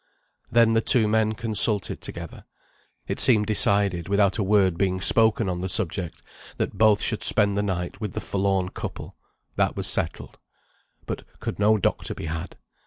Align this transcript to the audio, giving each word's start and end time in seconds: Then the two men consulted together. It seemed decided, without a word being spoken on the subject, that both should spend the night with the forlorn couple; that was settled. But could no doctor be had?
Then 0.49 0.73
the 0.73 0.81
two 0.81 1.07
men 1.07 1.33
consulted 1.33 2.01
together. 2.01 2.45
It 3.05 3.19
seemed 3.19 3.45
decided, 3.45 4.09
without 4.09 4.39
a 4.39 4.43
word 4.43 4.75
being 4.75 4.99
spoken 4.99 5.47
on 5.47 5.61
the 5.61 5.69
subject, 5.69 6.23
that 6.57 6.75
both 6.75 7.03
should 7.03 7.21
spend 7.21 7.55
the 7.55 7.61
night 7.61 8.01
with 8.01 8.13
the 8.13 8.19
forlorn 8.19 8.69
couple; 8.69 9.15
that 9.57 9.75
was 9.75 9.85
settled. 9.85 10.39
But 11.05 11.21
could 11.39 11.59
no 11.59 11.77
doctor 11.77 12.15
be 12.15 12.25
had? 12.25 12.57